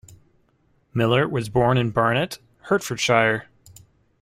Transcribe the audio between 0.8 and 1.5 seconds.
Miller was